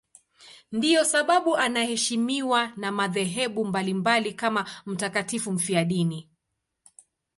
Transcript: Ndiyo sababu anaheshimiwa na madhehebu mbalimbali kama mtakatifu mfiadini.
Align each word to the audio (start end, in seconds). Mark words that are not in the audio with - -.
Ndiyo 0.71 1.05
sababu 1.05 1.57
anaheshimiwa 1.57 2.67
na 2.77 2.91
madhehebu 2.91 3.65
mbalimbali 3.65 4.33
kama 4.33 4.69
mtakatifu 4.85 5.51
mfiadini. 5.51 6.29